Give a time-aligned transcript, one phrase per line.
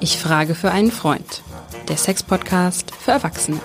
[0.00, 1.42] Ich frage für einen Freund.
[1.88, 3.60] Der Sex-Podcast für Erwachsene.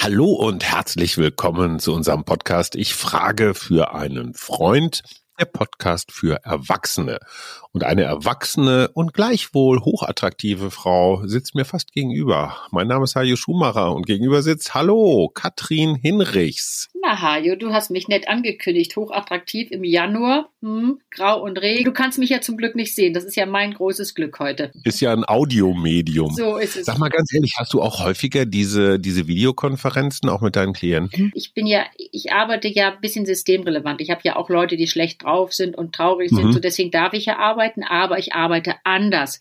[0.00, 5.02] Hallo und herzlich willkommen zu unserem Podcast Ich frage für einen Freund
[5.40, 7.18] der Podcast für Erwachsene.
[7.72, 12.56] Und eine erwachsene und gleichwohl hochattraktive Frau sitzt mir fast gegenüber.
[12.72, 16.88] Mein Name ist Hajo Schumacher und gegenüber sitzt, hallo, Katrin Hinrichs.
[17.00, 18.96] Na, Hajo, du hast mich nett angekündigt.
[18.96, 20.50] Hochattraktiv im Januar.
[20.62, 21.84] Hm, grau und Regen.
[21.84, 23.14] Du kannst mich ja zum Glück nicht sehen.
[23.14, 24.72] Das ist ja mein großes Glück heute.
[24.84, 26.34] Ist ja ein Audiomedium.
[26.34, 26.86] So ist es.
[26.86, 31.30] Sag mal ganz ehrlich, hast du auch häufiger diese, diese Videokonferenzen auch mit deinen Klienten?
[31.34, 34.00] Ich bin ja, ich arbeite ja ein bisschen systemrelevant.
[34.00, 36.46] Ich habe ja auch Leute, die schlecht drauf sind und traurig sind.
[36.46, 36.52] Mhm.
[36.52, 39.40] So deswegen darf ich ja arbeiten, aber ich arbeite anders.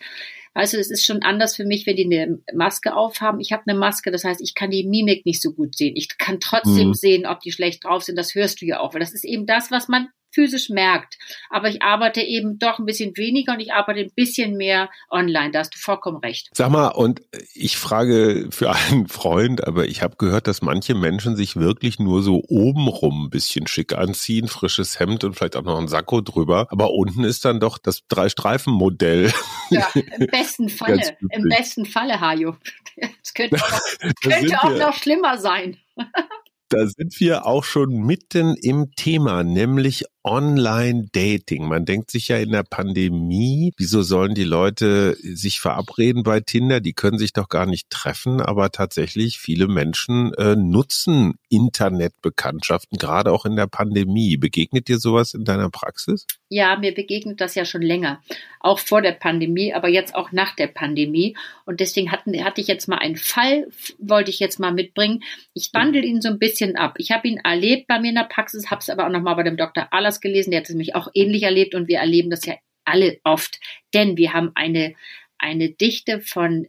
[0.56, 3.40] Du, es ist schon anders für mich, wenn die eine Maske aufhaben.
[3.40, 5.96] Ich habe eine Maske, das heißt, ich kann die Mimik nicht so gut sehen.
[5.96, 6.94] Ich kann trotzdem Mhm.
[6.94, 8.18] sehen, ob die schlecht drauf sind.
[8.18, 11.18] Das hörst du ja auch, weil das ist eben das, was man physisch merkt.
[11.50, 15.52] Aber ich arbeite eben doch ein bisschen weniger und ich arbeite ein bisschen mehr online.
[15.52, 16.50] Da hast du vollkommen recht.
[16.54, 17.22] Sag mal, und
[17.54, 22.22] ich frage für einen Freund, aber ich habe gehört, dass manche Menschen sich wirklich nur
[22.22, 26.68] so obenrum ein bisschen schick anziehen, frisches Hemd und vielleicht auch noch ein Sakko drüber,
[26.70, 29.32] aber unten ist dann doch das Drei-Streifen-Modell.
[29.70, 31.02] Ja, im besten Falle.
[31.32, 32.56] Im besten Falle, Hajo.
[33.24, 35.78] Es könnte auch, noch, Da könnte auch noch schlimmer sein.
[36.70, 41.68] Da sind wir auch schon mitten im Thema, nämlich Online-Dating.
[41.68, 46.82] Man denkt sich ja in der Pandemie, wieso sollen die Leute sich verabreden bei Tinder?
[46.82, 53.32] Die können sich doch gar nicht treffen, aber tatsächlich viele Menschen äh, nutzen Internetbekanntschaften, gerade
[53.32, 54.38] auch in der Pandemie.
[54.38, 56.28] Begegnet dir sowas in deiner Praxis?
[56.48, 58.22] Ja, mir begegnet das ja schon länger.
[58.60, 61.36] Auch vor der Pandemie, aber jetzt auch nach der Pandemie.
[61.66, 65.24] Und deswegen hatten, hatte ich jetzt mal einen Fall, wollte ich jetzt mal mitbringen.
[65.54, 66.96] Ich wandle ihn so ein bisschen ab.
[66.98, 69.44] Ich habe ihn erlebt bei mir in der Praxis, habe es aber auch nochmal bei
[69.44, 69.88] dem Dr.
[69.92, 73.20] Allers gelesen, der hat es nämlich auch ähnlich erlebt und wir erleben das ja alle
[73.24, 73.60] oft.
[73.94, 74.96] Denn wir haben eine,
[75.38, 76.68] eine Dichte von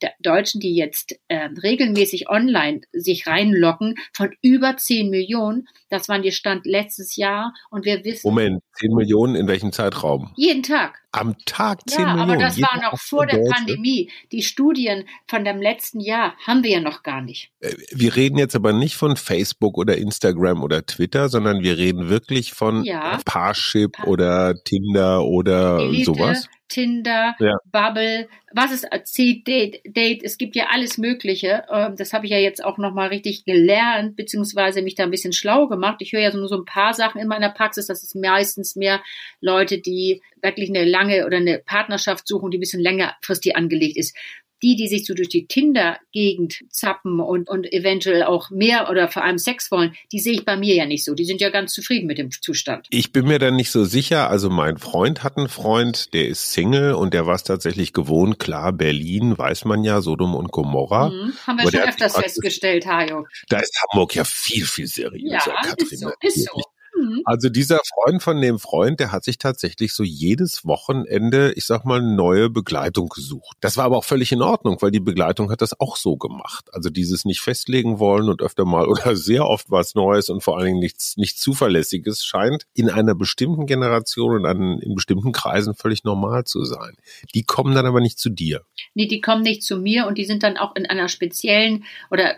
[0.00, 5.68] äh, Deutschen, die jetzt äh, regelmäßig online sich reinlocken, von über 10 Millionen.
[5.88, 7.54] Das war der Stand letztes Jahr.
[7.70, 10.32] Und wir wissen, Moment, 10 Millionen in welchem Zeitraum?
[10.36, 11.00] jeden Tag.
[11.10, 12.30] Am Tag 10 Ja, Millionen.
[12.32, 13.50] aber das war noch vor der Deutsche.
[13.52, 14.10] Pandemie.
[14.30, 17.50] Die Studien von dem letzten Jahr haben wir ja noch gar nicht.
[17.60, 22.10] Äh, Wir reden jetzt aber nicht von Facebook oder Instagram oder Twitter, sondern wir reden
[22.10, 23.18] wirklich von Ja.
[23.24, 26.48] Parship Pa- oder Tinder oder Elite, sowas.
[26.68, 27.54] Tinder, Ja.
[27.72, 31.64] Bubble, was ist C-Date, Date, es gibt ja alles Mögliche.
[31.72, 35.32] Ähm, Das habe ich ja jetzt auch nochmal richtig gelernt, beziehungsweise mich da ein bisschen
[35.32, 35.96] schlau gemacht.
[36.00, 37.86] Ich höre ja so nur so ein paar Sachen in meiner Praxis.
[37.86, 39.00] Das ist meistens mehr
[39.40, 44.16] Leute, die wirklich eine lange oder eine Partnerschaft suchen, die ein bisschen längerfristig angelegt ist.
[44.60, 49.22] Die, die sich so durch die Tinder-Gegend zappen und, und eventuell auch mehr oder vor
[49.22, 51.14] allem Sex wollen, die sehe ich bei mir ja nicht so.
[51.14, 52.88] Die sind ja ganz zufrieden mit dem Zustand.
[52.90, 54.28] Ich bin mir da nicht so sicher.
[54.28, 58.40] Also mein Freund hat einen Freund, der ist Single und der war es tatsächlich gewohnt.
[58.40, 61.10] Klar, Berlin weiß man ja, Sodom und Gomorra.
[61.10, 61.34] Mhm.
[61.46, 63.26] Haben wir Aber schon öfters festgestellt, Hajo.
[63.48, 65.86] Da ist Hamburg ja viel, viel seriöser, Ja, Katrin.
[65.88, 66.62] ist so, ist so.
[66.98, 67.22] Mhm.
[67.24, 71.84] Also dieser Freund von dem Freund, der hat sich tatsächlich so jedes Wochenende, ich sag
[71.84, 73.56] mal, neue Begleitung gesucht.
[73.60, 76.66] Das war aber auch völlig in Ordnung, weil die Begleitung hat das auch so gemacht.
[76.72, 80.56] Also dieses nicht festlegen wollen und öfter mal oder sehr oft was Neues und vor
[80.56, 85.74] allen Dingen nichts, nichts Zuverlässiges scheint in einer bestimmten Generation und an, in bestimmten Kreisen
[85.74, 86.96] völlig normal zu sein.
[87.34, 88.62] Die kommen dann aber nicht zu dir.
[88.94, 92.36] Nee, die kommen nicht zu mir und die sind dann auch in einer speziellen oder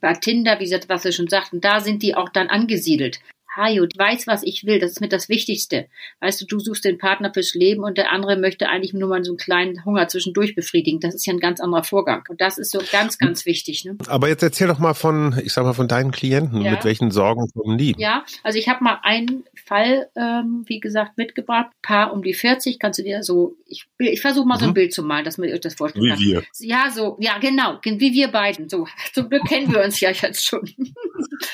[0.00, 3.20] bei Tinder, wie was wir schon sagten, da sind die auch dann angesiedelt.
[3.56, 4.78] Hajo, weiß, was ich will.
[4.80, 5.86] Das ist mit das Wichtigste.
[6.20, 9.22] Weißt du, du suchst den Partner fürs Leben und der andere möchte eigentlich nur mal
[9.24, 11.00] so einen kleinen Hunger zwischendurch befriedigen.
[11.00, 12.24] Das ist ja ein ganz anderer Vorgang.
[12.28, 13.84] Und das ist so ganz, ganz wichtig.
[13.84, 13.96] Ne?
[14.08, 16.62] Aber jetzt erzähl doch mal von, ich sag mal, von deinen Klienten.
[16.62, 16.72] Ja.
[16.72, 17.94] Mit welchen Sorgen kommen die?
[17.98, 21.70] Ja, also ich habe mal einen Fall, ähm, wie gesagt, mitgebracht.
[21.82, 24.74] Paar um die 40, kannst du dir so, ich, ich versuche mal so ein Mhm.
[24.74, 26.18] Bild zu malen, dass man euch das vorstellen Wie kann.
[26.18, 26.42] wir.
[26.60, 28.68] Ja, so, ja, genau, wie wir beiden.
[28.68, 30.62] So, zum Glück kennen wir uns ja jetzt schon.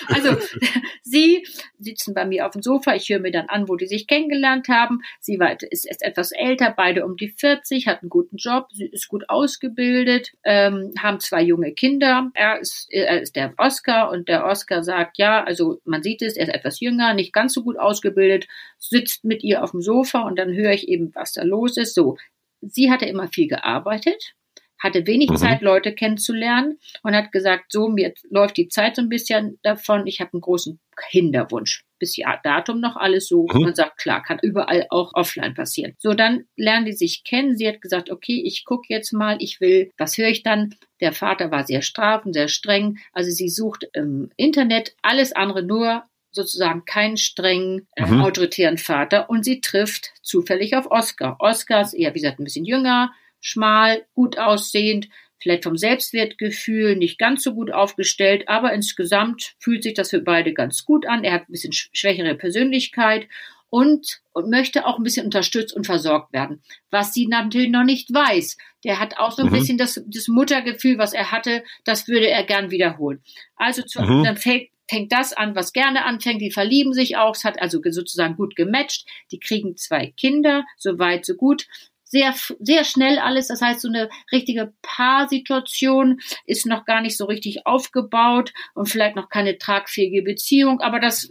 [0.09, 0.37] Also,
[1.03, 1.45] sie
[1.89, 4.69] sitzen bei mir auf dem Sofa, ich höre mir dann an, wo die sich kennengelernt
[4.69, 5.01] haben.
[5.21, 8.87] Sie war, ist, ist etwas älter, beide um die 40, hat einen guten Job, sie
[8.87, 12.31] ist gut ausgebildet, ähm, haben zwei junge Kinder.
[12.35, 16.37] Er ist, er ist der Oscar und der Oscar sagt, ja, also man sieht es,
[16.37, 18.47] er ist etwas jünger, nicht ganz so gut ausgebildet,
[18.79, 21.95] sitzt mit ihr auf dem Sofa und dann höre ich eben, was da los ist.
[21.95, 22.17] So,
[22.61, 24.35] sie hatte immer viel gearbeitet,
[24.79, 25.37] hatte wenig Mhm.
[25.37, 30.07] Zeit, Leute kennenzulernen und hat gesagt, so, mir läuft die Zeit so ein bisschen davon,
[30.07, 30.79] ich habe einen großen
[31.11, 31.85] Kinderwunsch.
[31.99, 33.47] Bis ja, Datum noch alles so.
[33.53, 33.63] Mhm.
[33.63, 35.95] Man sagt, klar, kann überall auch offline passieren.
[35.99, 37.57] So, dann lernen die sich kennen.
[37.57, 40.75] Sie hat gesagt, okay, ich gucke jetzt mal, ich will, was höre ich dann?
[41.01, 42.99] Der Vater war sehr strafend, sehr streng.
[43.13, 48.21] Also sie sucht im Internet alles andere nur sozusagen keinen strengen, äh, Mhm.
[48.21, 51.37] autoritären Vater und sie trifft zufällig auf Oscar.
[51.41, 55.09] Oscar ist eher, wie gesagt, ein bisschen jünger, schmal, gut aussehend,
[55.41, 60.53] vielleicht vom Selbstwertgefühl nicht ganz so gut aufgestellt, aber insgesamt fühlt sich das für beide
[60.53, 61.25] ganz gut an.
[61.25, 63.29] Er hat ein bisschen sch- schwächere Persönlichkeit
[63.71, 66.63] und, und möchte auch ein bisschen unterstützt und versorgt werden.
[66.91, 68.57] Was sie natürlich noch nicht weiß.
[68.85, 69.53] Der hat auch so ein Mhm.
[69.53, 73.23] bisschen das, das Muttergefühl, was er hatte, das würde er gern wiederholen.
[73.57, 74.25] Also zu, Mhm.
[74.25, 76.41] dann fängt, fängt das an, was gerne anfängt.
[76.41, 77.37] Die verlieben sich auch.
[77.37, 79.07] Es hat also ge- sozusagen gut gematcht.
[79.31, 81.67] Die kriegen zwei Kinder, so weit, so gut.
[82.09, 83.49] Sehr, sehr schnell alles.
[83.49, 89.17] Das heißt, so eine richtige Paarsituation ist noch gar nicht so richtig aufgebaut und vielleicht
[89.17, 90.81] noch keine tragfähige Beziehung.
[90.81, 91.31] Aber das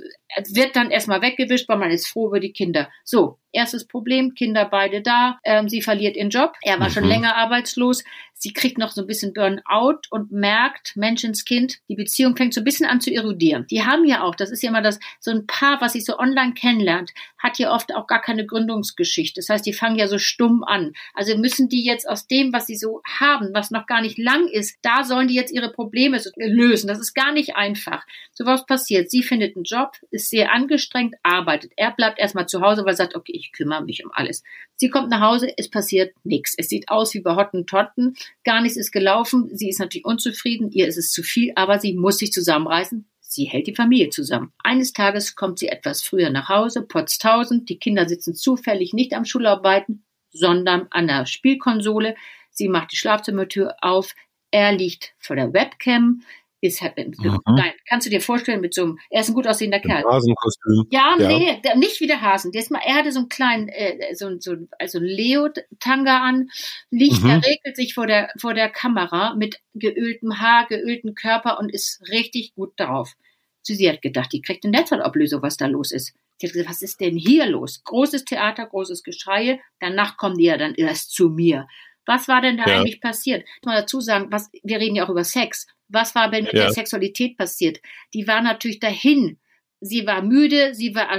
[0.50, 2.90] wird dann erstmal weggewischt, weil man ist froh über die Kinder.
[3.04, 5.40] So, erstes Problem, Kinder beide da.
[5.44, 6.54] Ähm, sie verliert ihren Job.
[6.62, 7.10] Er war schon Mhm.
[7.10, 8.04] länger arbeitslos.
[8.34, 12.66] Sie kriegt noch so ein bisschen Burnout und merkt, Menschenskind, die Beziehung fängt so ein
[12.66, 13.66] bisschen an zu erodieren.
[13.72, 16.20] Die haben ja auch, das ist ja immer das, so ein Paar, was sich so
[16.20, 19.40] online kennenlernt, hat ja oft auch gar keine Gründungsgeschichte.
[19.42, 20.94] Das heißt, die fangen ja so stumm an.
[21.14, 24.48] Also müssen die jetzt aus dem, was sie so haben, was noch gar nicht lang
[24.48, 26.88] ist, da sollen die jetzt ihre Probleme lösen.
[26.88, 28.06] Das ist gar nicht einfach.
[28.34, 29.10] So was passiert.
[29.10, 31.72] Sie findet einen Job, ist sehr angestrengt, arbeitet.
[31.76, 34.44] Er bleibt erstmal zu Hause, weil er sagt, okay, ich kümmere mich um alles.
[34.76, 36.54] Sie kommt nach Hause, es passiert nichts.
[36.58, 38.16] Es sieht aus wie bei Hottentotten.
[38.44, 39.50] Gar nichts ist gelaufen.
[39.54, 40.72] Sie ist natürlich unzufrieden.
[40.72, 43.08] Ihr ist es zu viel, aber sie muss sich zusammenreißen.
[43.30, 44.54] Sie hält die Familie zusammen.
[44.64, 47.68] Eines Tages kommt sie etwas früher nach Hause, potztausend.
[47.70, 50.06] Die Kinder sitzen zufällig nicht am Schularbeiten,
[50.38, 52.16] sondern an der Spielkonsole.
[52.52, 54.14] Sie macht die Schlafzimmertür auf.
[54.52, 56.22] Er liegt vor der Webcam.
[56.60, 57.38] Ist, halt Mhm.
[57.46, 60.04] Nein, kannst du dir vorstellen, mit so einem, er ist ein gut aussehender Kerl.
[60.04, 60.88] Rasenkostüm.
[60.90, 61.28] Ja, Ja.
[61.38, 62.52] nee, nicht wie der Hasen.
[62.52, 66.50] Der ist mal, er hatte so einen kleinen, äh, so, so, also Leo-Tanga an,
[66.90, 67.30] liegt, Mhm.
[67.30, 72.02] er regelt sich vor der, vor der Kamera mit geöltem Haar, geöltem Körper und ist
[72.10, 73.14] richtig gut drauf.
[73.62, 76.16] Sie, sie hat gedacht, die kriegt eine Netzhautablösung, was da los ist.
[76.40, 77.84] Sie hat gesagt, was ist denn hier los?
[77.84, 79.62] Großes Theater, großes Geschrei.
[79.80, 81.68] Danach kommen die ja dann erst zu mir.
[82.06, 82.80] Was war denn da Ja.
[82.80, 83.44] eigentlich passiert?
[83.44, 85.68] Ich muss mal dazu sagen, was, wir reden ja auch über Sex.
[85.90, 86.64] Was war denn mit Ja.
[86.66, 87.80] der Sexualität passiert?
[88.14, 89.40] Die war natürlich dahin.
[89.80, 91.10] Sie war müde, sie war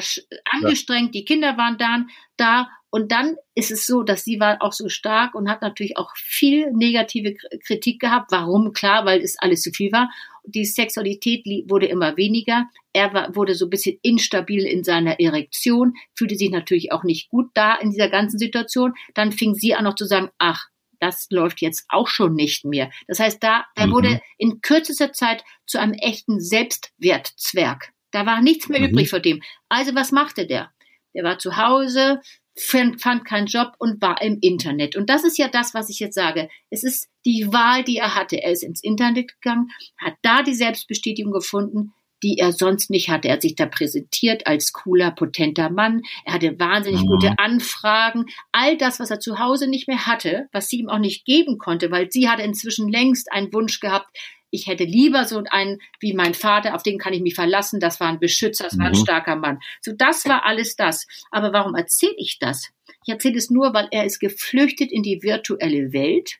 [0.50, 2.68] angestrengt, die Kinder waren dann da.
[2.90, 6.10] Und dann ist es so, dass sie war auch so stark und hat natürlich auch
[6.16, 7.34] viel negative
[7.66, 8.32] Kritik gehabt.
[8.32, 8.72] Warum?
[8.72, 10.10] Klar, weil es alles zu viel war.
[10.44, 12.66] Die Sexualität li- wurde immer weniger.
[12.94, 17.28] Er war, wurde so ein bisschen instabil in seiner Erektion, fühlte sich natürlich auch nicht
[17.28, 18.94] gut da in dieser ganzen Situation.
[19.14, 20.68] Dann fing sie an noch zu sagen, ach,
[21.00, 22.90] das läuft jetzt auch schon nicht mehr.
[23.06, 23.92] Das heißt, da, er Mhm.
[23.92, 27.92] wurde in kürzester Zeit zu einem echten Selbstwertzwerg.
[28.10, 28.86] Da war nichts mehr Mhm.
[28.88, 29.42] übrig von dem.
[29.68, 30.72] Also was machte der?
[31.14, 32.20] Der war zu Hause,
[32.58, 34.96] fand, fand keinen Job und war im Internet.
[34.96, 36.48] Und das ist ja das, was ich jetzt sage.
[36.70, 38.42] Es ist die Wahl, die er hatte.
[38.42, 43.28] Er ist ins Internet gegangen, hat da die Selbstbestätigung gefunden, die er sonst nicht hatte.
[43.28, 46.02] Er hat sich da präsentiert als cooler, potenter Mann.
[46.24, 47.06] Er hatte wahnsinnig Mhm.
[47.06, 48.26] gute Anfragen.
[48.50, 51.58] All das, was er zu Hause nicht mehr hatte, was sie ihm auch nicht geben
[51.58, 54.08] konnte, weil sie hatte inzwischen längst einen Wunsch gehabt,
[54.50, 58.00] ich hätte lieber so einen wie mein Vater, auf den kann ich mich verlassen, das
[58.00, 58.96] war ein Beschützer, das war ein Mhm.
[59.02, 59.58] starker Mann.
[59.80, 61.06] So, das war alles das.
[61.30, 62.70] Aber warum erzähle ich das?
[63.04, 66.38] Ich erzähle es nur, weil er ist geflüchtet in die virtuelle Welt.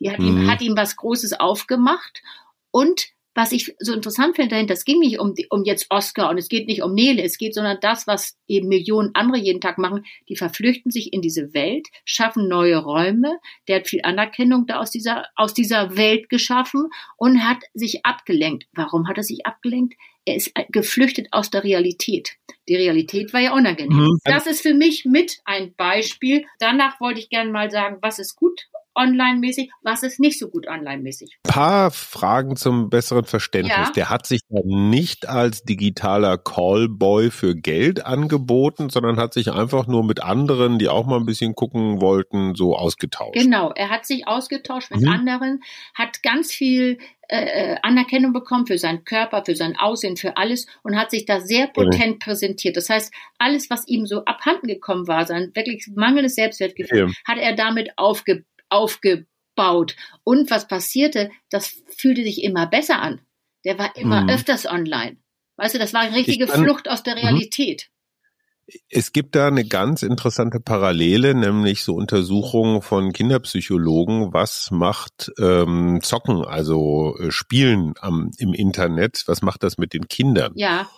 [0.00, 0.50] Die hat, ihm, Mhm.
[0.50, 2.22] hat ihm was Großes aufgemacht.
[2.70, 6.38] Und was ich so interessant finde dahinter, es ging nicht um, um jetzt Oscar und
[6.38, 9.78] es geht nicht um Nele, es geht, sondern das, was eben Millionen andere jeden Tag
[9.78, 13.38] machen, die verflüchten sich in diese Welt, schaffen neue Räume.
[13.68, 18.66] Der hat viel Anerkennung da aus dieser, aus dieser Welt geschaffen und hat sich abgelenkt.
[18.72, 19.94] Warum hat er sich abgelenkt?
[20.24, 22.36] Er ist geflüchtet aus der Realität.
[22.68, 23.96] Die Realität war ja unangenehm.
[23.96, 24.18] Mhm.
[24.24, 26.44] Das ist für mich mit ein Beispiel.
[26.60, 30.68] Danach wollte ich gerne mal sagen, was ist gut online-mäßig, was ist nicht so gut
[30.68, 31.38] online-mäßig.
[31.42, 33.76] paar Fragen zum besseren Verständnis.
[33.76, 33.92] Ja.
[33.94, 39.86] Der hat sich ja nicht als digitaler Callboy für Geld angeboten, sondern hat sich einfach
[39.86, 43.34] nur mit anderen, die auch mal ein bisschen gucken wollten, so ausgetauscht.
[43.34, 45.08] Genau, er hat sich ausgetauscht mit Mhm.
[45.08, 45.60] anderen,
[45.94, 50.98] hat ganz viel äh, Anerkennung bekommen für seinen Körper, für sein Aussehen, für alles und
[50.98, 52.76] hat sich da sehr potent präsentiert.
[52.76, 57.06] Das heißt, alles, was ihm so abhanden gekommen war, sein wirklich mangelndes Selbstwertgefühl, Ja.
[57.26, 59.96] hat er damit aufge, aufgebaut.
[60.24, 63.20] Und was passierte, das fühlte sich immer besser an.
[63.64, 64.30] Der war immer Mhm.
[64.30, 65.16] öfters online.
[65.56, 67.20] Weißt du, das war eine richtige Ich kann- Flucht aus der Mhm.
[67.20, 67.88] Realität.
[68.88, 74.32] Es gibt da eine ganz interessante Parallele, nämlich so Untersuchungen von Kinderpsychologen.
[74.32, 80.08] Was macht ähm, Zocken, also äh, Spielen am, im Internet, was macht das mit den
[80.08, 80.52] Kindern?
[80.54, 80.88] Ja,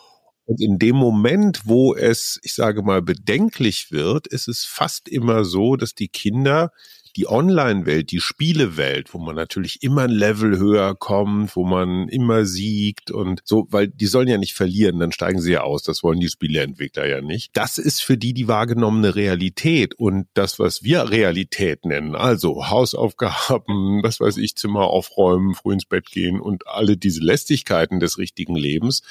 [0.47, 5.45] Und in dem Moment, wo es, ich sage mal, bedenklich wird, ist es fast immer
[5.45, 6.71] so, dass die Kinder
[7.16, 12.44] Die Online-Welt, die Spielewelt, wo man natürlich immer ein Level höher kommt, wo man immer
[12.44, 15.85] siegt und so, weil die sollen ja nicht verlieren, dann steigen sie ja aus.
[15.85, 17.50] Das wollen die Spieleentwickler ja nicht.
[17.54, 24.02] Das ist für die die wahrgenommene Realität und das, was wir Realität nennen, also Hausaufgaben,
[24.02, 28.56] was weiß ich, Zimmer aufräumen, früh ins Bett gehen und alle diese Lästigkeiten des richtigen
[28.56, 29.02] Lebens,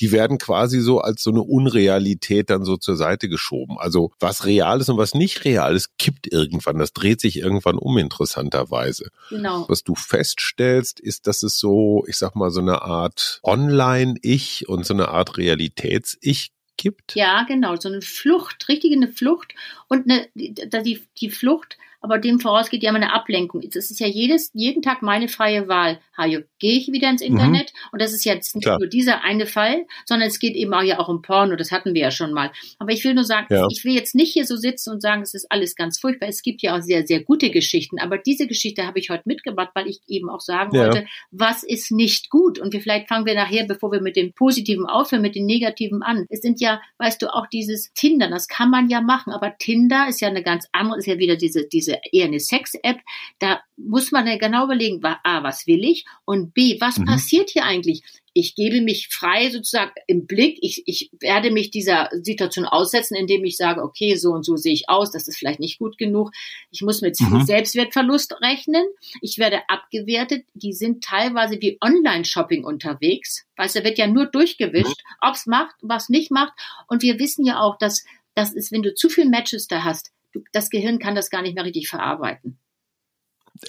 [0.00, 3.76] die werden quasi so als so eine Unrealität dann so zur Seite geschoben.
[3.78, 6.78] Also was real ist und was nicht real ist, kippt irgendwann.
[6.78, 9.10] Das dreht sich irgendwann um, interessanterweise.
[9.30, 9.66] Genau.
[9.68, 14.86] Was du feststellst, ist, dass es so, ich sag mal, so eine Art Online-Ich und
[14.86, 17.14] so eine Art Realitäts-Ich gibt.
[17.14, 19.54] Ja, genau, so eine Flucht, richtig eine Flucht
[19.88, 23.62] und eine, die, die Flucht aber dem vorausgeht ja immer eine Ablenkung.
[23.72, 26.00] Das ist ja jedes, jeden Tag meine freie Wahl.
[26.16, 27.72] Hajo, gehe ich wieder ins Internet?
[27.72, 27.88] Mhm.
[27.92, 28.78] Und das ist jetzt nicht Klar.
[28.78, 31.94] nur dieser eine Fall, sondern es geht eben auch ja auch um Porno, das hatten
[31.94, 32.50] wir ja schon mal.
[32.78, 33.66] Aber ich will nur sagen, ja.
[33.70, 36.28] ich will jetzt nicht hier so sitzen und sagen, es ist alles ganz furchtbar.
[36.28, 37.98] Es gibt ja auch sehr, sehr gute Geschichten.
[37.98, 40.84] Aber diese Geschichte habe ich heute mitgebracht, weil ich eben auch sagen ja.
[40.84, 42.58] wollte, was ist nicht gut?
[42.58, 46.02] Und wir, vielleicht fangen wir nachher, bevor wir mit dem Positiven aufhören, mit den Negativen
[46.02, 46.26] an.
[46.28, 49.32] Es sind ja, weißt du, auch dieses Tinder, das kann man ja machen.
[49.32, 52.98] Aber Tinder ist ja eine ganz andere, ist ja wieder diese, diese eher eine Sex-App,
[53.38, 57.06] da muss man ja genau überlegen, A, was will ich und B, was mhm.
[57.06, 58.02] passiert hier eigentlich?
[58.34, 60.58] Ich gebe mich frei sozusagen im Blick.
[60.62, 64.72] Ich, ich werde mich dieser Situation aussetzen, indem ich sage, okay, so und so sehe
[64.72, 66.30] ich aus, das ist vielleicht nicht gut genug.
[66.70, 67.44] Ich muss mit mhm.
[67.44, 68.84] Selbstwertverlust rechnen.
[69.20, 70.46] Ich werde abgewertet.
[70.54, 73.44] Die sind teilweise wie Online-Shopping unterwegs.
[73.56, 75.28] Weißt du, wird ja nur durchgewischt, mhm.
[75.28, 76.54] ob's macht, was nicht macht.
[76.88, 78.02] Und wir wissen ja auch, dass
[78.34, 80.10] das ist, wenn du zu viel Matches da hast,
[80.52, 82.58] das Gehirn kann das gar nicht mehr richtig verarbeiten.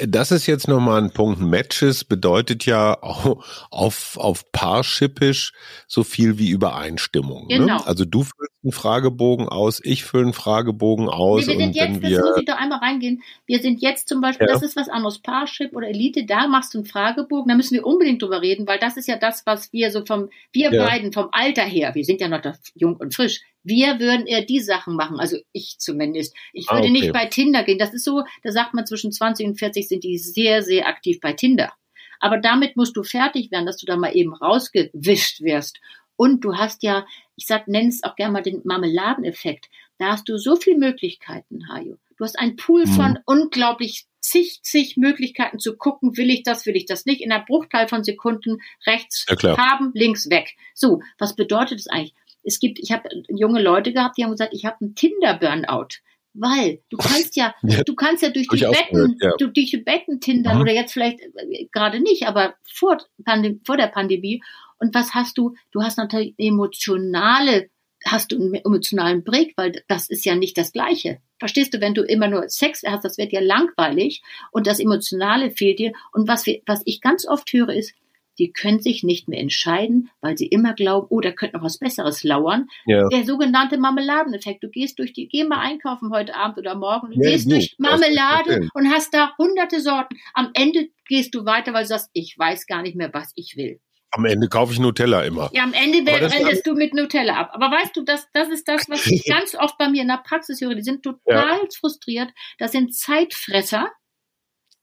[0.07, 1.39] Das ist jetzt nochmal ein Punkt.
[1.39, 5.53] Matches bedeutet ja auf, auf Paarshippisch
[5.87, 7.47] so viel wie Übereinstimmung.
[7.47, 7.59] Ne?
[7.59, 7.77] Genau.
[7.77, 7.87] Ne?
[7.87, 11.47] Also du füllst einen Fragebogen aus, ich fülle einen Fragebogen aus.
[11.47, 13.21] Nee, wir sind jetzt, wir, das muss ich da einmal reingehen.
[13.45, 14.53] Wir sind jetzt zum Beispiel, ja.
[14.53, 17.85] das ist was anderes, Paarship oder Elite, da machst du einen Fragebogen, da müssen wir
[17.85, 20.85] unbedingt drüber reden, weil das ist ja das, was wir so vom, wir ja.
[20.85, 22.41] beiden vom Alter her, wir sind ja noch
[22.75, 26.35] jung und frisch, wir würden eher die Sachen machen, also ich zumindest.
[26.51, 26.91] Ich würde ah, okay.
[26.91, 27.77] nicht bei Tinder gehen.
[27.77, 31.19] Das ist so, da sagt man zwischen 20 und 40 sind die sehr, sehr aktiv
[31.21, 31.71] bei Tinder.
[32.19, 35.79] Aber damit musst du fertig werden, dass du da mal eben rausgewischt wirst.
[36.15, 37.05] Und du hast ja,
[37.35, 39.69] ich sag, nenn es auch gerne mal den Marmeladeneffekt.
[39.97, 41.97] Da hast du so viele Möglichkeiten, Hajo.
[42.17, 42.91] Du hast einen Pool mhm.
[42.91, 47.31] von unglaublich zig, zig Möglichkeiten zu gucken, will ich das, will ich das nicht, in
[47.31, 50.55] einer Bruchteil von Sekunden rechts ja, haben, links weg.
[50.73, 52.13] So, was bedeutet das eigentlich?
[52.43, 55.99] es gibt, ich habe junge Leute gehabt, die haben gesagt, ich habe einen Tinder-Burnout.
[56.33, 59.31] Weil du kannst ja, ja, du kannst ja durch die Betten, ja.
[59.37, 60.61] durch die Betten tindern mhm.
[60.61, 64.41] oder jetzt vielleicht äh, gerade nicht, aber vor, Pandem vor der Pandemie.
[64.79, 65.53] Und was hast du?
[65.71, 67.69] Du hast natürlich emotionale,
[68.05, 71.19] hast du einen emotionalen Break, weil das ist ja nicht das Gleiche.
[71.39, 75.51] Verstehst du, wenn du immer nur Sex hast, das wird ja langweilig und das Emotionale
[75.51, 75.93] fehlt dir.
[76.11, 77.93] Und was wir, was ich ganz oft höre ist,
[78.39, 81.79] die können sich nicht mehr entscheiden, weil sie immer glauben, oh, da könnte noch was
[81.79, 82.67] Besseres lauern.
[82.85, 83.07] Ja.
[83.09, 84.63] Der sogenannte Marmeladeneffekt.
[84.63, 87.53] Du gehst durch die, geh mal einkaufen heute Abend oder morgen, du ja, gehst gut,
[87.53, 90.17] durch Marmelade und hast da hunderte Sorten.
[90.33, 93.55] Am Ende gehst du weiter, weil du sagst, ich weiß gar nicht mehr, was ich
[93.55, 93.79] will.
[94.15, 95.49] Am Ende kaufe ich Nutella immer.
[95.53, 97.49] Ja, am Ende endest du mit Nutella ab.
[97.53, 100.21] Aber weißt du, das, das ist das, was ich ganz oft bei mir in der
[100.23, 100.75] Praxis höre.
[100.75, 101.67] Die sind total ja.
[101.79, 102.29] frustriert.
[102.59, 103.91] Das sind Zeitfresser.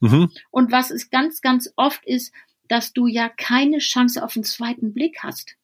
[0.00, 0.33] Mhm.
[0.50, 2.35] Und was es ganz, ganz oft ist,
[2.71, 5.57] dass du ja keine Chance auf einen zweiten Blick hast.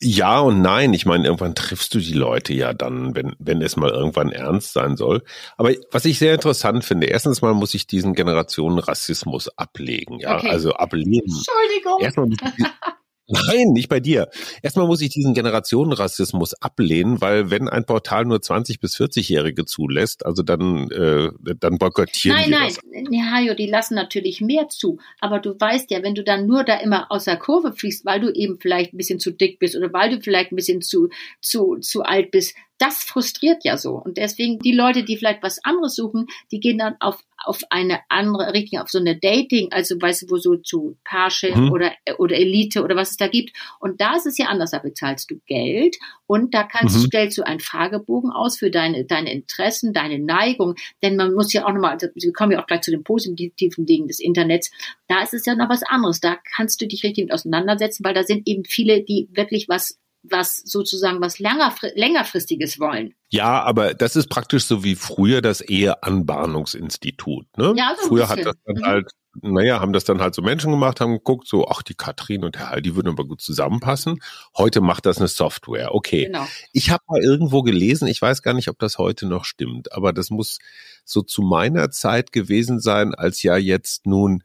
[0.00, 0.94] Ja und nein.
[0.94, 4.72] Ich meine, irgendwann triffst du die Leute ja dann, wenn, wenn es mal irgendwann ernst
[4.72, 5.22] sein soll.
[5.56, 10.50] Aber was ich sehr interessant finde, erstens mal muss ich diesen Generationenrassismus ablegen, ja, okay.
[10.50, 11.22] also ablehnen.
[11.24, 12.00] Entschuldigung.
[12.00, 12.28] Erstmal
[13.32, 14.28] Nein, nicht bei dir.
[14.62, 20.26] Erstmal muss ich diesen Generationenrassismus ablehnen, weil wenn ein Portal nur 20 bis 40-Jährige zulässt,
[20.26, 22.68] also dann äh, dann boykottieren nein, die nein.
[22.68, 22.78] das.
[22.84, 24.98] Nein, nein, Hajo, die lassen natürlich mehr zu.
[25.20, 28.20] Aber du weißt ja, wenn du dann nur da immer aus der Kurve fliegst, weil
[28.20, 31.08] du eben vielleicht ein bisschen zu dick bist oder weil du vielleicht ein bisschen zu
[31.40, 33.92] zu zu alt bist, das frustriert ja so.
[33.92, 38.00] Und deswegen die Leute, die vielleicht was anderes suchen, die gehen dann auf, auf eine
[38.08, 41.70] andere Richtung, auf so eine Dating, also weißt du, wo so zu Parship mhm.
[41.70, 43.56] oder, oder Elite oder was es da gibt.
[43.78, 45.96] Und da ist es ja anders, da bezahlst du Geld
[46.26, 47.06] und da kannst, mhm.
[47.06, 50.74] stellst du einen Fragebogen aus für deine, deine Interessen, deine Neigung.
[51.04, 53.86] Denn man muss ja auch nochmal, also wir kommen ja auch gleich zu den positiven
[53.86, 54.72] Dingen des Internets.
[55.06, 56.18] Da ist es ja noch was anderes.
[56.18, 60.00] Da kannst du dich richtig mit auseinandersetzen, weil da sind eben viele, die wirklich was
[60.22, 63.14] was sozusagen was längerfristiges wollen.
[63.30, 67.46] Ja, aber das ist praktisch so wie früher das Eheanbahnungsinstitut.
[67.56, 67.74] Ne?
[67.76, 68.84] Ja, so früher hat das dann mhm.
[68.84, 69.10] halt
[69.40, 72.56] naja, haben das dann halt so Menschen gemacht, haben geguckt, so, ach, die Katrin und
[72.56, 74.18] der Hal, die würden aber gut zusammenpassen.
[74.56, 75.94] Heute macht das eine Software.
[75.94, 76.26] Okay.
[76.26, 76.46] Genau.
[76.72, 80.12] Ich habe mal irgendwo gelesen, ich weiß gar nicht, ob das heute noch stimmt, aber
[80.12, 80.58] das muss
[81.04, 84.44] so zu meiner Zeit gewesen sein, als ja jetzt nun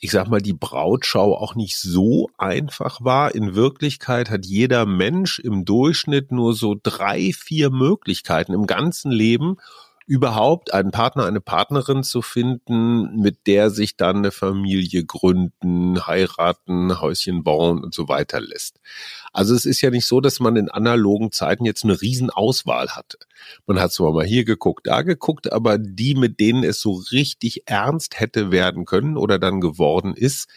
[0.00, 3.34] ich sag mal, die Brautschau auch nicht so einfach war.
[3.34, 9.56] In Wirklichkeit hat jeder Mensch im Durchschnitt nur so drei, vier Möglichkeiten im ganzen Leben,
[10.08, 16.98] überhaupt einen Partner, eine Partnerin zu finden, mit der sich dann eine Familie gründen, heiraten,
[16.98, 18.80] Häuschen bauen und so weiter lässt.
[19.34, 23.18] Also es ist ja nicht so, dass man in analogen Zeiten jetzt eine Riesenauswahl hatte.
[23.66, 27.64] Man hat zwar mal hier geguckt, da geguckt, aber die, mit denen es so richtig
[27.66, 30.48] ernst hätte werden können oder dann geworden ist,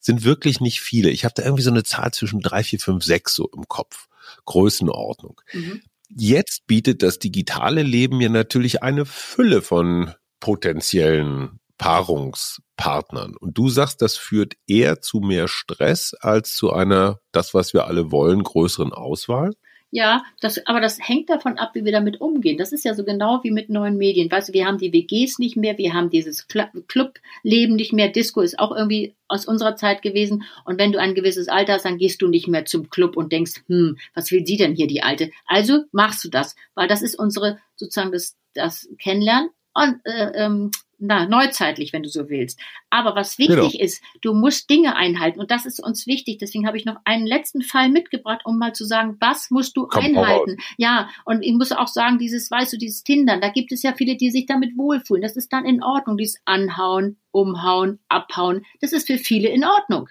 [0.00, 1.10] sind wirklich nicht viele.
[1.10, 4.08] Ich habe da irgendwie so eine Zahl zwischen drei, vier, fünf, sechs so im Kopf.
[4.46, 5.40] Größenordnung.
[5.52, 5.82] Mhm.
[6.08, 13.36] Jetzt bietet das digitale Leben ja natürlich eine Fülle von potenziellen Paarungspartnern.
[13.36, 17.86] Und du sagst, das führt eher zu mehr Stress als zu einer, das, was wir
[17.86, 19.52] alle wollen, größeren Auswahl?
[19.96, 22.58] Ja, das, aber das hängt davon ab, wie wir damit umgehen.
[22.58, 24.28] Das ist ja so genau wie mit neuen Medien.
[24.28, 28.08] Weißt du, wir haben die WGs nicht mehr, wir haben dieses Clubleben nicht mehr.
[28.08, 30.42] Disco ist auch irgendwie aus unserer Zeit gewesen.
[30.64, 33.30] Und wenn du ein gewisses Alter hast, dann gehst du nicht mehr zum Club und
[33.30, 35.30] denkst, hm, was will sie denn hier, die Alte?
[35.46, 39.50] Also machst du das, weil das ist unsere sozusagen das, das Kennenlernen.
[39.74, 40.72] Und, äh, ähm,
[41.06, 42.58] na, neuzeitlich, wenn du so willst.
[42.90, 43.84] Aber was wichtig genau.
[43.84, 46.38] ist, du musst Dinge einhalten und das ist uns wichtig.
[46.38, 49.86] Deswegen habe ich noch einen letzten Fall mitgebracht, um mal zu sagen, was musst du
[49.86, 50.56] Komm, einhalten?
[50.78, 53.92] Ja, und ich muss auch sagen, dieses, weißt du, dieses Tindern, da gibt es ja
[53.94, 55.22] viele, die sich damit wohlfühlen.
[55.22, 58.64] Das ist dann in Ordnung, dieses Anhauen, Umhauen, Abhauen.
[58.80, 60.08] Das ist für viele in Ordnung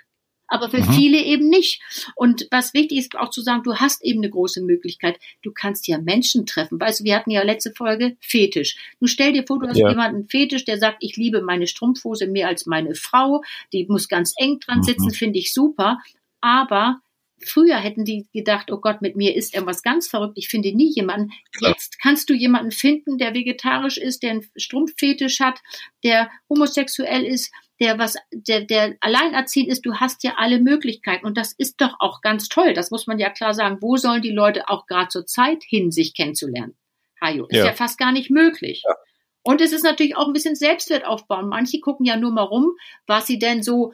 [0.48, 0.94] aber für mhm.
[0.94, 1.82] viele eben nicht.
[2.16, 5.20] Und was wichtig ist auch zu sagen, du hast eben eine große Möglichkeit.
[5.42, 6.80] Du kannst ja Menschen treffen.
[6.80, 8.78] Weißt du, wir hatten ja letzte Folge Fetisch.
[9.00, 9.90] Du stell dir vor, du hast ja.
[9.90, 13.44] jemanden Fetisch, der sagt, ich liebe meine Strumpfhose mehr als meine Frau.
[13.72, 14.84] Die muss ganz eng dran mhm.
[14.84, 15.14] sitzen, mhm.
[15.14, 16.00] finde ich super.
[16.42, 17.00] Aber
[17.46, 20.38] Früher hätten die gedacht, oh Gott, mit mir ist irgendwas ganz verrückt.
[20.38, 21.32] Ich finde nie jemanden.
[21.60, 25.60] Jetzt kannst du jemanden finden, der vegetarisch ist, der einen Strumpffetisch hat,
[26.04, 31.26] der homosexuell ist, der was, der, der alleinerziehend ist, du hast ja alle Möglichkeiten.
[31.26, 32.74] Und das ist doch auch ganz toll.
[32.74, 33.78] Das muss man ja klar sagen.
[33.82, 36.76] Wo sollen die Leute auch gerade zur Zeit hin, sich kennenzulernen?
[37.22, 38.84] Hajo, ist ja, ja fast gar nicht möglich.
[38.88, 38.96] Ja.
[39.42, 41.50] Und es ist natürlich auch ein bisschen Selbstwert aufbauen.
[41.50, 42.72] Manche gucken ja nur mal rum,
[43.08, 43.94] was sie denn so,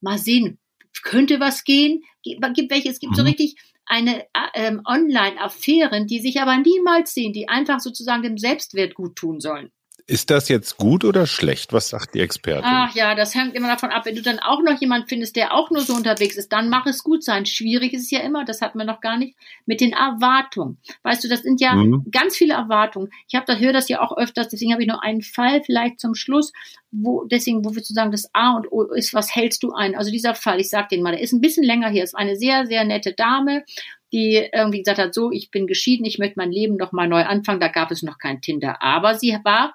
[0.00, 0.58] mal sehen,
[1.02, 2.02] könnte was gehen?
[2.22, 2.90] Gibt welche?
[2.90, 3.16] Es gibt mhm.
[3.16, 3.56] so richtig
[3.86, 9.16] eine äh, ähm, Online-Affären, die sich aber niemals sehen, die einfach sozusagen dem Selbstwert gut
[9.16, 9.70] tun sollen.
[10.06, 11.72] Ist das jetzt gut oder schlecht?
[11.72, 12.64] Was sagt die Expertin?
[12.66, 14.04] Ach ja, das hängt immer davon ab.
[14.04, 16.84] Wenn du dann auch noch jemand findest, der auch nur so unterwegs ist, dann mach
[16.84, 17.46] es gut sein.
[17.46, 20.76] Schwierig ist es ja immer, das hatten wir noch gar nicht, mit den Erwartungen.
[21.04, 22.04] Weißt du, das sind ja mhm.
[22.10, 23.08] ganz viele Erwartungen.
[23.28, 26.00] Ich habe da höre das ja auch öfters, deswegen habe ich noch einen Fall vielleicht
[26.00, 26.52] zum Schluss,
[26.90, 29.94] wo deswegen, wo wir sozusagen das A und O ist, was hältst du ein?
[29.94, 32.36] Also dieser Fall, ich sag den mal, der ist ein bisschen länger hier, ist eine
[32.36, 33.64] sehr, sehr nette Dame,
[34.12, 37.22] die irgendwie gesagt hat, so, ich bin geschieden, ich möchte mein Leben noch mal neu
[37.22, 37.58] anfangen.
[37.58, 39.74] Da gab es noch kein Tinder, aber sie war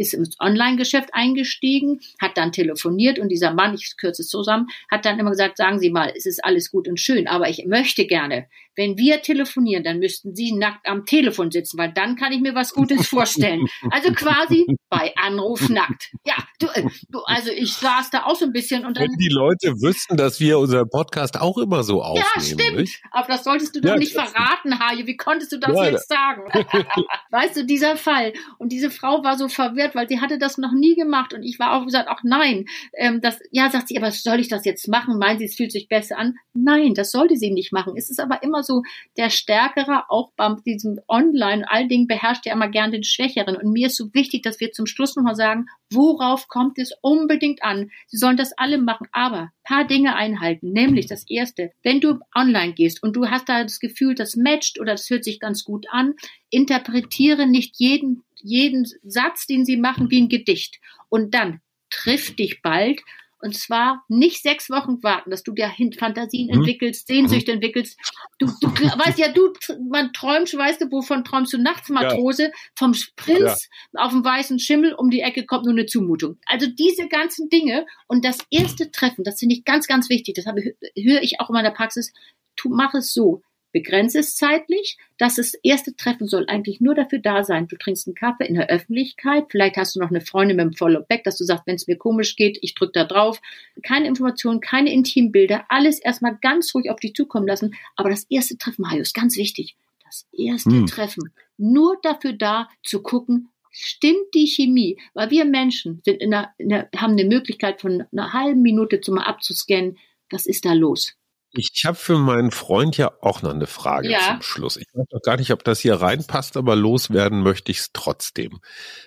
[0.00, 5.04] ist ins Online-Geschäft eingestiegen, hat dann telefoniert und dieser Mann, ich kürze es zusammen, hat
[5.04, 8.06] dann immer gesagt, sagen Sie mal, es ist alles gut und schön, aber ich möchte
[8.06, 12.40] gerne, wenn wir telefonieren, dann müssten Sie nackt am Telefon sitzen, weil dann kann ich
[12.40, 13.66] mir was Gutes vorstellen.
[13.90, 16.12] Also quasi bei Anruf nackt.
[16.24, 16.66] Ja, du,
[17.10, 19.04] du also ich saß da auch so ein bisschen und dann.
[19.04, 22.26] Wenn die Leute wüssten, dass wir unseren Podcast auch immer so aufnehmen.
[22.34, 22.76] Ja, stimmt.
[22.78, 23.02] Nicht?
[23.10, 25.06] Aber das solltest du doch ja, nicht verraten, Hajo.
[25.06, 26.42] Wie konntest du das ja, jetzt sagen?
[27.30, 28.32] weißt du, dieser Fall.
[28.58, 31.34] Und diese Frau war so verwirrt, weil sie hatte das noch nie gemacht.
[31.34, 32.64] Und ich war auch gesagt, ach nein.
[32.96, 35.18] Ähm, das, ja, sagt sie, aber soll ich das jetzt machen?
[35.18, 36.36] Meinen sie, es fühlt sich besser an?
[36.54, 37.94] Nein, das sollte sie nicht machen.
[37.96, 38.82] Es ist aber immer so, so
[39.16, 43.56] der Stärkere auch bei diesem Online, all Dingen beherrscht ja immer gern den Schwächeren.
[43.56, 47.64] Und mir ist so wichtig, dass wir zum Schluss nochmal sagen, worauf kommt es unbedingt
[47.64, 47.90] an?
[48.06, 50.72] Sie sollen das alle machen, aber paar Dinge einhalten.
[50.72, 54.80] Nämlich das erste, wenn du online gehst und du hast da das Gefühl, das matcht
[54.80, 56.14] oder das hört sich ganz gut an,
[56.50, 60.80] interpretiere nicht jeden, jeden Satz, den sie machen, wie ein Gedicht.
[61.08, 63.00] Und dann triff dich bald
[63.42, 66.58] und zwar nicht sechs Wochen warten, dass du dir Fantasien mhm.
[66.58, 67.56] entwickelst, Sehnsüchte mhm.
[67.56, 67.98] entwickelst.
[68.38, 69.52] Du, du weißt ja, du,
[69.88, 72.44] man träumt, weißt du, wovon träumst du nachts, Matrose?
[72.44, 72.50] Ja.
[72.76, 74.02] Vom Prinz ja.
[74.02, 76.38] auf dem weißen Schimmel um die Ecke kommt nur eine Zumutung.
[76.46, 80.34] Also diese ganzen Dinge und das erste Treffen, das finde ich ganz, ganz wichtig.
[80.34, 82.12] Das habe, höre ich auch in meiner Praxis.
[82.56, 84.98] Tu, mach es so begrenzt es zeitlich.
[85.18, 87.68] Das ist, erste Treffen soll eigentlich nur dafür da sein.
[87.68, 89.46] Du trinkst einen Kaffee in der Öffentlichkeit.
[89.50, 91.96] Vielleicht hast du noch eine Freundin mit dem Follow-Back, dass du sagst, wenn es mir
[91.96, 93.40] komisch geht, ich drücke da drauf.
[93.82, 95.64] Keine Informationen, keine Intimbilder.
[95.68, 97.74] Alles erstmal ganz ruhig auf dich zukommen lassen.
[97.96, 99.76] Aber das erste Treffen, Hajo, ist ganz wichtig.
[100.04, 100.86] Das erste hm.
[100.86, 101.30] Treffen.
[101.56, 104.98] Nur dafür da zu gucken, stimmt die Chemie?
[105.14, 109.00] Weil wir Menschen sind in einer, in einer, haben eine Möglichkeit von einer halben Minute
[109.00, 109.98] zum abzuscannen.
[110.30, 111.16] Was ist da los?
[111.52, 114.20] Ich habe für meinen Freund ja auch noch eine Frage ja.
[114.20, 114.76] zum Schluss.
[114.76, 118.60] Ich weiß noch gar nicht, ob das hier reinpasst, aber loswerden möchte ich es trotzdem.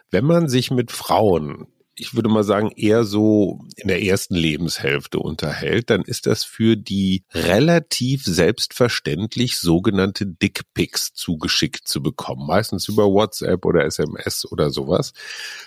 [0.10, 5.20] Wenn man sich mit Frauen ich würde mal sagen, eher so in der ersten Lebenshälfte
[5.20, 12.48] unterhält, dann ist das für die relativ selbstverständlich sogenannte Dickpics zugeschickt zu bekommen.
[12.48, 15.14] Meistens über WhatsApp oder SMS oder sowas.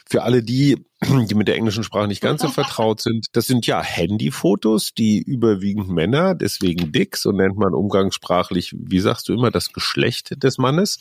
[0.09, 3.67] Für alle die, die mit der englischen Sprache nicht ganz so vertraut sind, das sind
[3.67, 9.53] ja Handyfotos, die überwiegend Männer, deswegen Dicks, so nennt man umgangssprachlich, wie sagst du immer,
[9.53, 10.99] das Geschlecht des Mannes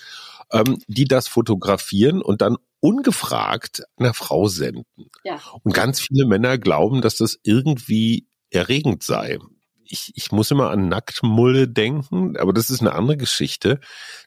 [0.51, 5.09] ähm, die das fotografieren und dann ungefragt einer Frau senden.
[5.23, 5.41] Ja.
[5.63, 9.39] Und ganz viele Männer glauben, dass das irgendwie erregend sei.
[9.87, 13.79] Ich, ich muss immer an Nacktmulle denken, aber das ist eine andere Geschichte.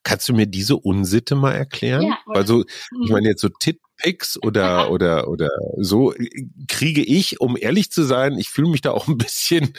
[0.02, 2.02] Kannst du mir diese Unsitte mal erklären?
[2.02, 2.64] Ja, also,
[3.04, 6.12] ich meine jetzt so Titpics oder, oder, oder so
[6.66, 9.72] kriege ich, um ehrlich zu sein, ich fühle mich da auch ein bisschen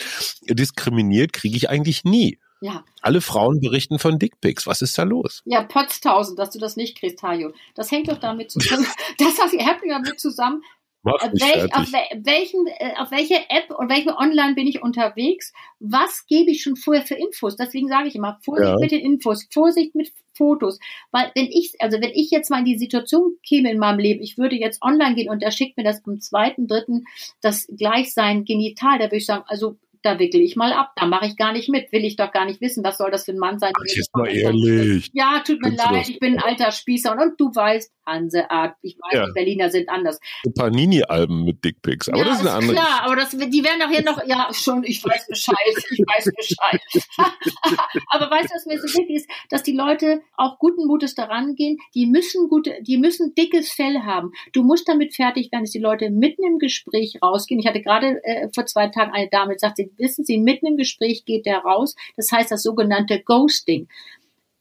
[0.49, 2.39] diskriminiert, kriege ich eigentlich nie.
[2.61, 2.83] Ja.
[3.01, 4.67] Alle Frauen berichten von Dickpics.
[4.67, 5.41] Was ist da los?
[5.45, 7.53] Ja, Potztausend, dass du das nicht kriegst, Hajo.
[7.75, 8.85] Das hängt doch damit zusammen.
[9.17, 10.61] das hängt damit zusammen.
[11.03, 15.53] Auf, welch, auf, welchen, äh, auf welche App und welche Online bin ich unterwegs?
[15.79, 17.55] Was gebe ich schon vorher für Infos?
[17.55, 18.75] Deswegen sage ich immer, Vorsicht ja.
[18.77, 20.77] mit den Infos, Vorsicht mit Fotos.
[21.11, 24.21] Weil wenn ich, also wenn ich jetzt mal in die Situation käme in meinem Leben,
[24.21, 27.05] ich würde jetzt online gehen und er schickt mir das am zweiten, dritten,
[27.41, 31.05] das gleich sein Genital, da würde ich sagen, also da wickel ich mal ab, da
[31.05, 33.31] mache ich gar nicht mit, will ich doch gar nicht wissen, was soll das für
[33.31, 33.73] ein Mann sein.
[33.75, 35.09] Ach, jetzt mal ehrlich.
[35.13, 38.97] Ja, tut mir leid, ich bin ein alter Spießer und, und du weißt, Hanseart, ich
[38.97, 39.25] weiß, ja.
[39.27, 40.19] die Berliner sind anders.
[40.57, 42.73] Panini-Alben mit Dickpics, aber ja, das ist eine andere.
[42.73, 45.55] Klar, aber das, die werden nachher noch, ja, schon, ich weiß Bescheid,
[45.91, 46.81] ich weiß Bescheid.
[48.07, 51.55] aber weißt du, was mir so wichtig ist, dass die Leute auch guten Mutes daran
[51.55, 54.31] gehen, die müssen gute, die müssen dickes Fell haben.
[54.53, 57.59] Du musst damit fertig werden, dass die Leute mitten im Gespräch rausgehen.
[57.59, 60.65] Ich hatte gerade äh, vor zwei Tagen eine Dame, die sagt, sie wissen Sie, mitten
[60.67, 61.95] im Gespräch geht der raus.
[62.15, 63.87] Das heißt das sogenannte Ghosting.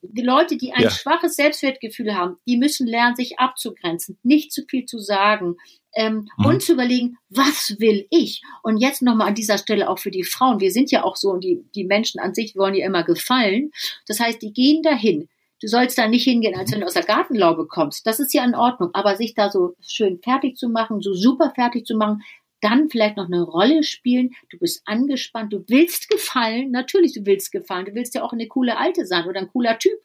[0.03, 0.91] Die Leute, die ein ja.
[0.91, 5.57] schwaches Selbstwertgefühl haben, die müssen lernen, sich abzugrenzen, nicht zu viel zu sagen
[5.95, 6.47] ähm, mhm.
[6.47, 8.43] und zu überlegen, was will ich?
[8.63, 10.61] Und jetzt nochmal an dieser Stelle auch für die Frauen.
[10.61, 13.73] Wir sind ja auch so, und die, die Menschen an sich wollen ja immer gefallen.
[14.07, 15.29] Das heißt, die gehen dahin.
[15.61, 18.07] Du sollst da nicht hingehen, als wenn du aus der Gartenlaube kommst.
[18.07, 18.91] Das ist ja in Ordnung.
[18.93, 22.23] Aber sich da so schön fertig zu machen, so super fertig zu machen,
[22.61, 24.31] dann vielleicht noch eine Rolle spielen.
[24.51, 26.71] Du bist angespannt, du willst gefallen.
[26.71, 27.87] Natürlich, du willst gefallen.
[27.87, 29.99] Du willst ja auch eine coole Alte sein oder ein cooler Typ.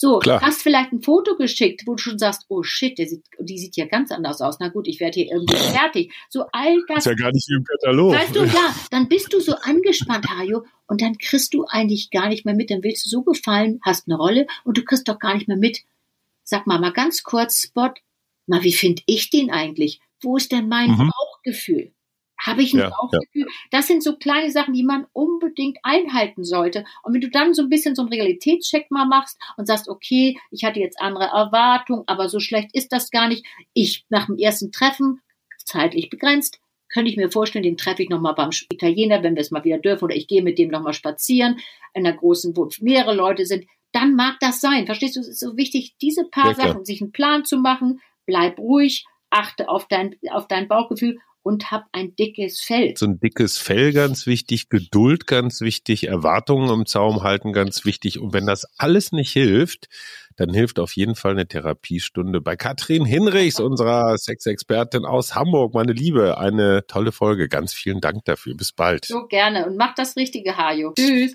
[0.00, 0.40] So, Klar.
[0.40, 3.76] hast vielleicht ein Foto geschickt, wo du schon sagst, oh shit, der sieht, die sieht
[3.76, 4.60] ja ganz anders aus.
[4.60, 6.12] Na gut, ich werde hier irgendwie fertig.
[6.28, 6.98] So all das.
[6.98, 8.14] Ist ja gar nicht wie im Katalog.
[8.14, 12.28] Weißt du, ja, dann bist du so angespannt, Hajo, und dann kriegst du eigentlich gar
[12.28, 12.70] nicht mehr mit.
[12.70, 15.56] Dann willst du so gefallen, hast eine Rolle und du kriegst doch gar nicht mehr
[15.56, 15.80] mit.
[16.44, 17.90] Sag mal, mal ganz kurz, Spot,
[18.46, 20.00] na, wie finde ich den eigentlich?
[20.22, 21.10] Wo ist denn mein mhm.
[21.48, 21.92] Bauchgefühl?
[22.40, 23.46] Habe ich ein ja, Bauchgefühl?
[23.46, 23.68] Ja.
[23.72, 26.84] Das sind so kleine Sachen, die man unbedingt einhalten sollte.
[27.02, 30.38] Und wenn du dann so ein bisschen so einen Realitätscheck mal machst und sagst, okay,
[30.52, 33.44] ich hatte jetzt andere Erwartungen, aber so schlecht ist das gar nicht.
[33.74, 35.20] Ich nach dem ersten Treffen,
[35.64, 39.50] zeitlich begrenzt, könnte ich mir vorstellen, den treffe ich nochmal beim Italiener, wenn wir es
[39.50, 41.58] mal wieder dürfen, oder ich gehe mit dem nochmal spazieren,
[41.92, 44.86] in einer großen, wo mehrere Leute sind, dann mag das sein.
[44.86, 48.00] Verstehst du, es ist so wichtig, diese paar ja, Sachen, sich einen Plan zu machen,
[48.26, 52.94] bleib ruhig, achte auf dein, auf dein Bauchgefühl und hab ein dickes Fell.
[52.96, 58.18] So ein dickes Fell ganz wichtig, Geduld ganz wichtig, Erwartungen im Zaum halten ganz wichtig.
[58.18, 59.88] Und wenn das alles nicht hilft,
[60.36, 65.74] dann hilft auf jeden Fall eine Therapiestunde bei Katrin Hinrichs, unserer Sexexpertin aus Hamburg.
[65.74, 67.48] Meine Liebe, eine tolle Folge.
[67.48, 68.56] Ganz vielen Dank dafür.
[68.56, 69.06] Bis bald.
[69.06, 70.92] So gerne und mach das richtige, Hajo.
[70.94, 71.34] Tschüss.